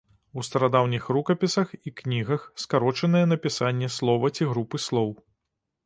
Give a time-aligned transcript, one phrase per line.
[0.39, 5.09] У старадаўніх рукапісах і кнігах скарочанае напісанне слова ці групы слоў.